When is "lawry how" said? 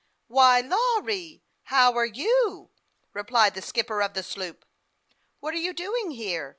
0.61-1.93